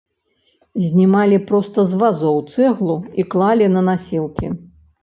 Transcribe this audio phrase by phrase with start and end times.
[0.85, 4.47] Знімалі проста з вазоў цэглу і клалі на насілкі.